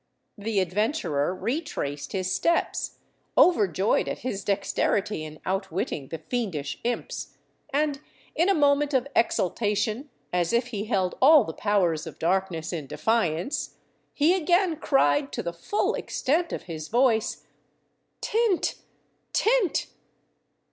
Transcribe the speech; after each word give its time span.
The 0.39 0.59
adventurer 0.61 1.31
retraced 1.35 2.11
his 2.13 2.33
steps, 2.33 2.97
overjoyed 3.37 4.07
at 4.09 4.17
his 4.25 4.43
dexterity 4.43 5.23
in 5.23 5.39
outwitting 5.45 6.07
the 6.07 6.17
fiendish 6.17 6.79
imps, 6.83 7.37
and 7.71 7.99
in 8.33 8.49
a 8.49 8.55
moment 8.55 8.95
of 8.95 9.07
exultation, 9.15 10.09
as 10.33 10.53
if 10.53 10.69
he 10.69 10.85
held 10.85 11.13
all 11.21 11.43
the 11.43 11.53
powers 11.53 12.07
of 12.07 12.17
darkness 12.17 12.73
in 12.73 12.87
defiance, 12.87 13.75
he 14.15 14.33
again 14.33 14.77
cried 14.77 15.31
to 15.33 15.43
the 15.43 15.53
full 15.53 15.93
extent 15.93 16.51
of 16.51 16.63
his 16.63 16.87
voice— 16.87 17.45
"Tint! 18.21 18.81
tint!" 19.33 19.85